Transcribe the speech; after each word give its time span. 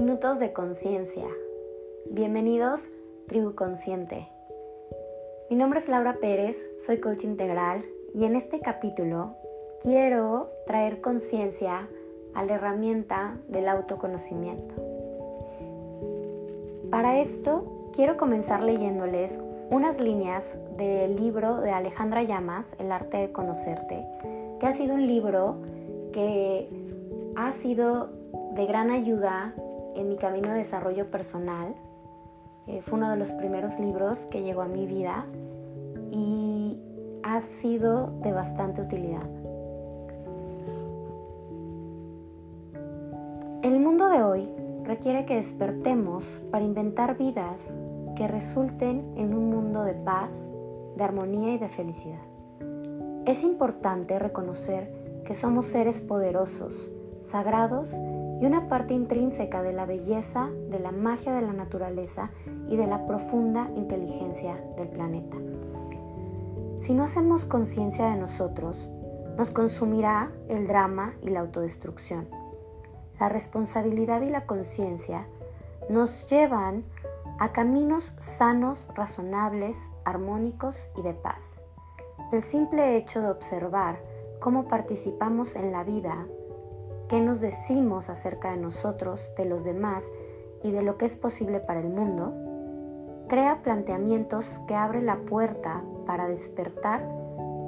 Minutos 0.00 0.38
de 0.38 0.54
Conciencia. 0.54 1.26
Bienvenidos, 2.08 2.88
Tribu 3.28 3.54
Consciente. 3.54 4.28
Mi 5.50 5.56
nombre 5.56 5.80
es 5.80 5.90
Laura 5.90 6.16
Pérez, 6.22 6.56
soy 6.86 7.00
coach 7.00 7.22
integral 7.22 7.84
y 8.14 8.24
en 8.24 8.34
este 8.34 8.60
capítulo 8.60 9.34
quiero 9.82 10.48
traer 10.66 11.02
conciencia 11.02 11.86
a 12.32 12.44
la 12.46 12.54
herramienta 12.54 13.36
del 13.48 13.68
autoconocimiento. 13.68 14.74
Para 16.90 17.20
esto 17.20 17.90
quiero 17.94 18.16
comenzar 18.16 18.62
leyéndoles 18.62 19.38
unas 19.68 20.00
líneas 20.00 20.56
del 20.78 21.16
libro 21.16 21.60
de 21.60 21.72
Alejandra 21.72 22.22
Llamas, 22.22 22.74
El 22.78 22.90
arte 22.90 23.18
de 23.18 23.32
conocerte, 23.32 24.02
que 24.60 24.66
ha 24.66 24.72
sido 24.72 24.94
un 24.94 25.06
libro 25.06 25.56
que 26.14 26.70
ha 27.36 27.52
sido 27.52 28.08
de 28.54 28.64
gran 28.64 28.90
ayuda 28.90 29.54
en 29.96 30.08
mi 30.08 30.16
camino 30.16 30.48
de 30.50 30.58
desarrollo 30.58 31.06
personal. 31.06 31.74
fue 32.82 32.98
uno 32.98 33.10
de 33.10 33.16
los 33.16 33.32
primeros 33.32 33.78
libros 33.80 34.18
que 34.26 34.42
llegó 34.42 34.62
a 34.62 34.68
mi 34.68 34.86
vida 34.86 35.26
y 36.12 36.78
ha 37.22 37.40
sido 37.40 38.12
de 38.22 38.32
bastante 38.32 38.82
utilidad. 38.82 39.26
El 43.62 43.78
mundo 43.80 44.08
de 44.08 44.22
hoy 44.22 44.48
requiere 44.84 45.26
que 45.26 45.36
despertemos 45.36 46.24
para 46.50 46.64
inventar 46.64 47.16
vidas 47.18 47.78
que 48.16 48.26
resulten 48.26 49.04
en 49.16 49.34
un 49.34 49.50
mundo 49.50 49.82
de 49.84 49.94
paz, 49.94 50.50
de 50.96 51.04
armonía 51.04 51.54
y 51.54 51.58
de 51.58 51.68
felicidad. 51.68 52.22
Es 53.26 53.44
importante 53.44 54.18
reconocer 54.18 55.22
que 55.24 55.34
somos 55.34 55.66
seres 55.66 56.00
poderosos, 56.00 56.74
sagrados 57.24 57.94
y 58.40 58.46
una 58.46 58.68
parte 58.68 58.94
intrínseca 58.94 59.62
de 59.62 59.72
la 59.72 59.84
belleza, 59.84 60.48
de 60.70 60.78
la 60.80 60.92
magia 60.92 61.34
de 61.34 61.42
la 61.42 61.52
naturaleza 61.52 62.30
y 62.68 62.76
de 62.76 62.86
la 62.86 63.06
profunda 63.06 63.70
inteligencia 63.76 64.56
del 64.76 64.88
planeta. 64.88 65.36
Si 66.78 66.94
no 66.94 67.04
hacemos 67.04 67.44
conciencia 67.44 68.08
de 68.08 68.16
nosotros, 68.16 68.76
nos 69.36 69.50
consumirá 69.50 70.30
el 70.48 70.66
drama 70.66 71.12
y 71.22 71.30
la 71.30 71.40
autodestrucción. 71.40 72.28
La 73.18 73.28
responsabilidad 73.28 74.22
y 74.22 74.30
la 74.30 74.46
conciencia 74.46 75.26
nos 75.90 76.26
llevan 76.28 76.84
a 77.38 77.52
caminos 77.52 78.14
sanos, 78.20 78.88
razonables, 78.94 79.76
armónicos 80.04 80.88
y 80.96 81.02
de 81.02 81.12
paz. 81.12 81.62
El 82.32 82.42
simple 82.42 82.96
hecho 82.96 83.20
de 83.20 83.30
observar 83.30 83.98
cómo 84.40 84.68
participamos 84.68 85.56
en 85.56 85.72
la 85.72 85.84
vida 85.84 86.26
qué 87.10 87.20
nos 87.20 87.40
decimos 87.40 88.08
acerca 88.08 88.52
de 88.52 88.58
nosotros, 88.58 89.20
de 89.36 89.44
los 89.44 89.64
demás 89.64 90.08
y 90.62 90.70
de 90.70 90.80
lo 90.80 90.96
que 90.96 91.06
es 91.06 91.16
posible 91.16 91.58
para 91.58 91.80
el 91.80 91.88
mundo, 91.88 92.32
crea 93.26 93.62
planteamientos 93.64 94.46
que 94.68 94.76
abren 94.76 95.06
la 95.06 95.16
puerta 95.16 95.82
para 96.06 96.28
despertar 96.28 97.02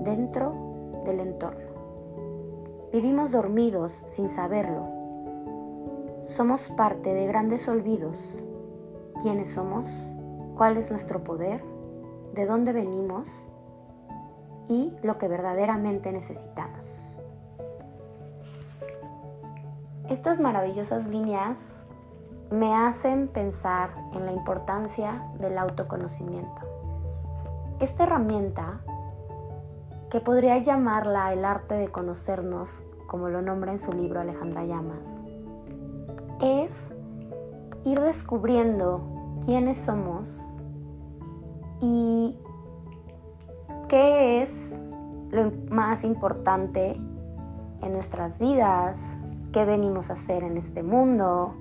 dentro 0.04 1.02
del 1.04 1.18
entorno. 1.18 1.72
Vivimos 2.92 3.32
dormidos 3.32 3.92
sin 4.14 4.28
saberlo. 4.28 4.86
Somos 6.36 6.68
parte 6.76 7.12
de 7.12 7.26
grandes 7.26 7.66
olvidos. 7.66 8.16
¿Quiénes 9.22 9.50
somos? 9.50 9.90
¿Cuál 10.56 10.76
es 10.76 10.88
nuestro 10.88 11.24
poder? 11.24 11.64
¿De 12.34 12.46
dónde 12.46 12.72
venimos? 12.72 13.28
Y 14.68 14.92
lo 15.02 15.18
que 15.18 15.26
verdaderamente 15.26 16.12
necesitamos. 16.12 17.11
Estas 20.12 20.38
maravillosas 20.38 21.06
líneas 21.06 21.56
me 22.50 22.74
hacen 22.74 23.28
pensar 23.28 23.88
en 24.12 24.26
la 24.26 24.32
importancia 24.32 25.24
del 25.40 25.56
autoconocimiento. 25.56 26.60
Esta 27.80 28.02
herramienta, 28.02 28.82
que 30.10 30.20
podría 30.20 30.58
llamarla 30.58 31.32
el 31.32 31.46
arte 31.46 31.76
de 31.76 31.88
conocernos, 31.88 32.68
como 33.06 33.30
lo 33.30 33.40
nombra 33.40 33.72
en 33.72 33.78
su 33.78 33.90
libro 33.94 34.20
Alejandra 34.20 34.66
Llamas, 34.66 35.08
es 36.42 36.72
ir 37.86 37.98
descubriendo 37.98 39.00
quiénes 39.46 39.78
somos 39.78 40.28
y 41.80 42.36
qué 43.88 44.42
es 44.42 44.50
lo 45.30 45.50
más 45.70 46.04
importante 46.04 47.00
en 47.80 47.92
nuestras 47.94 48.38
vidas, 48.38 48.98
qué 49.52 49.64
venimos 49.64 50.10
a 50.10 50.14
hacer 50.14 50.42
en 50.42 50.56
este 50.56 50.82
mundo, 50.82 51.54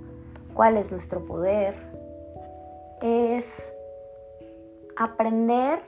cuál 0.54 0.78
es 0.78 0.92
nuestro 0.92 1.26
poder. 1.26 1.76
Es 3.02 3.46
aprender 4.96 5.80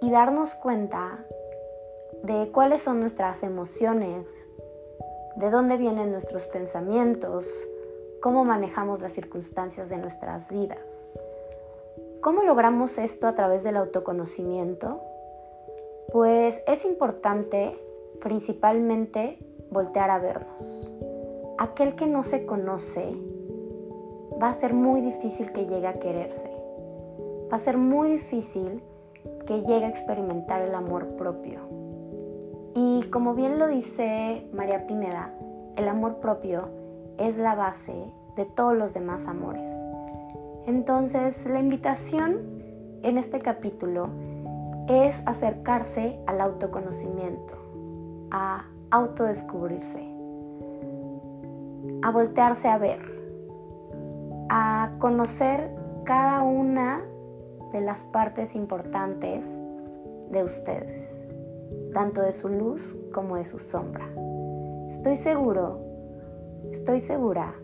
y 0.00 0.10
darnos 0.10 0.54
cuenta 0.54 1.24
de 2.22 2.50
cuáles 2.52 2.82
son 2.82 3.00
nuestras 3.00 3.42
emociones, 3.42 4.48
de 5.36 5.50
dónde 5.50 5.76
vienen 5.76 6.12
nuestros 6.12 6.46
pensamientos, 6.46 7.46
cómo 8.20 8.44
manejamos 8.44 9.00
las 9.00 9.12
circunstancias 9.12 9.88
de 9.88 9.96
nuestras 9.96 10.50
vidas. 10.50 10.78
¿Cómo 12.20 12.42
logramos 12.42 12.98
esto 12.98 13.26
a 13.26 13.34
través 13.34 13.62
del 13.62 13.76
autoconocimiento? 13.76 15.00
Pues 16.12 16.62
es 16.66 16.84
importante 16.84 17.78
principalmente 18.20 19.38
voltear 19.70 20.10
a 20.10 20.18
vernos. 20.18 20.92
Aquel 21.58 21.94
que 21.94 22.06
no 22.06 22.24
se 22.24 22.46
conoce 22.46 23.14
va 24.42 24.48
a 24.48 24.54
ser 24.54 24.74
muy 24.74 25.00
difícil 25.00 25.52
que 25.52 25.66
llegue 25.66 25.86
a 25.86 25.98
quererse. 25.98 26.50
Va 27.52 27.56
a 27.56 27.58
ser 27.58 27.76
muy 27.76 28.12
difícil 28.12 28.82
que 29.46 29.60
llegue 29.60 29.84
a 29.84 29.88
experimentar 29.88 30.62
el 30.62 30.74
amor 30.74 31.16
propio. 31.16 31.60
Y 32.74 33.04
como 33.10 33.34
bien 33.34 33.58
lo 33.58 33.68
dice 33.68 34.48
María 34.52 34.86
Pineda, 34.86 35.34
el 35.76 35.88
amor 35.88 36.16
propio 36.16 36.68
es 37.18 37.36
la 37.36 37.54
base 37.54 37.94
de 38.36 38.44
todos 38.46 38.76
los 38.76 38.94
demás 38.94 39.26
amores. 39.26 39.68
Entonces, 40.66 41.44
la 41.46 41.60
invitación 41.60 42.62
en 43.02 43.18
este 43.18 43.40
capítulo 43.40 44.08
es 44.88 45.20
acercarse 45.26 46.18
al 46.26 46.40
autoconocimiento, 46.40 47.54
a 48.30 48.64
autodescubrirse, 48.92 50.02
a 52.02 52.10
voltearse 52.10 52.66
a 52.66 52.76
ver, 52.76 52.98
a 54.48 54.90
conocer 54.98 55.70
cada 56.04 56.42
una 56.42 57.00
de 57.72 57.82
las 57.82 58.00
partes 58.06 58.56
importantes 58.56 59.44
de 60.30 60.42
ustedes, 60.42 61.16
tanto 61.94 62.20
de 62.20 62.32
su 62.32 62.48
luz 62.48 62.96
como 63.14 63.36
de 63.36 63.44
su 63.44 63.60
sombra. 63.60 64.08
Estoy 64.88 65.16
seguro, 65.18 65.78
estoy 66.72 67.00
segura 67.00 67.54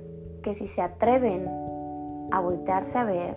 que 0.45 0.55
si 0.55 0.69
se 0.69 0.81
atreven 0.81 1.49
a 2.31 2.39
voltearse 2.39 2.99
a 2.99 3.05
ver, 3.05 3.37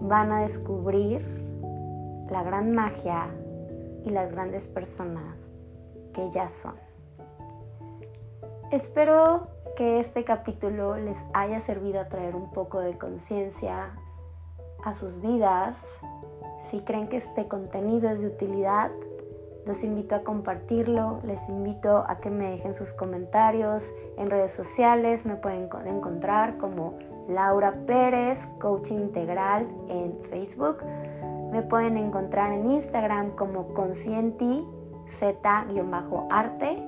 van 0.00 0.32
a 0.32 0.42
descubrir 0.42 1.22
la 2.28 2.42
gran 2.42 2.72
magia 2.72 3.28
y 4.04 4.10
las 4.10 4.32
grandes 4.32 4.66
personas 4.66 5.49
que 6.12 6.30
ya 6.30 6.50
son. 6.50 6.74
Espero 8.70 9.48
que 9.76 9.98
este 9.98 10.24
capítulo 10.24 10.96
les 10.96 11.16
haya 11.32 11.60
servido 11.60 12.00
a 12.00 12.08
traer 12.08 12.36
un 12.36 12.50
poco 12.50 12.80
de 12.80 12.96
conciencia 12.98 13.90
a 14.84 14.94
sus 14.94 15.20
vidas. 15.20 15.76
Si 16.70 16.80
creen 16.80 17.08
que 17.08 17.16
este 17.16 17.48
contenido 17.48 18.10
es 18.10 18.20
de 18.20 18.26
utilidad, 18.26 18.90
los 19.66 19.82
invito 19.82 20.14
a 20.14 20.20
compartirlo, 20.20 21.20
les 21.24 21.40
invito 21.48 22.04
a 22.06 22.18
que 22.18 22.30
me 22.30 22.50
dejen 22.50 22.74
sus 22.74 22.92
comentarios 22.92 23.92
en 24.16 24.30
redes 24.30 24.52
sociales, 24.52 25.26
me 25.26 25.36
pueden 25.36 25.68
encontrar 25.86 26.56
como 26.58 26.94
Laura 27.28 27.74
Pérez, 27.86 28.38
Coaching 28.60 28.98
Integral 28.98 29.66
en 29.88 30.18
Facebook, 30.30 30.78
me 31.50 31.62
pueden 31.62 31.96
encontrar 31.96 32.52
en 32.52 32.70
Instagram 32.70 33.30
como 33.30 33.74
Conscienti 33.74 34.64
Z-arte 35.12 36.82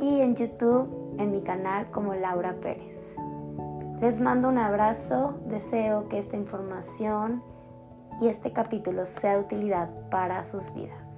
y 0.00 0.20
en 0.20 0.34
YouTube 0.34 1.14
en 1.18 1.30
mi 1.30 1.42
canal 1.42 1.90
como 1.90 2.14
Laura 2.14 2.54
Pérez. 2.60 3.14
Les 4.00 4.20
mando 4.20 4.48
un 4.48 4.58
abrazo, 4.58 5.34
deseo 5.46 6.08
que 6.08 6.18
esta 6.18 6.36
información 6.36 7.42
y 8.20 8.28
este 8.28 8.52
capítulo 8.52 9.04
sea 9.04 9.34
de 9.34 9.40
utilidad 9.40 9.90
para 10.10 10.44
sus 10.44 10.72
vidas. 10.74 11.09